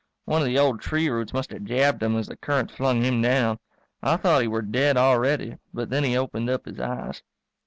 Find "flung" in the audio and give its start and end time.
2.71-3.03